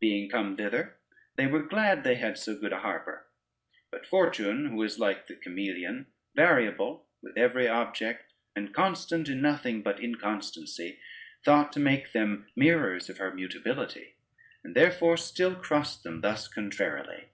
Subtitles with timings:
[0.00, 0.96] Being come thither,
[1.36, 3.28] they were glad they had so good a harbor:
[3.92, 9.80] but fortune, who is like the chameleon, variable with every object, and constant in nothing
[9.80, 10.98] but inconstancy,
[11.44, 14.16] thought to make them mirrors of her mutability,
[14.64, 17.26] and therefore still crossed them thus contrarily.